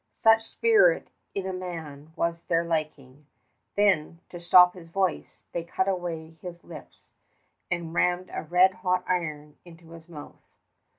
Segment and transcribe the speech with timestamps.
[0.15, 3.27] Such spirit in a man was to their liking.
[3.75, 7.11] Then, to stop his voice, they cut away his lips
[7.69, 10.41] and rammed a red hot iron into his mouth.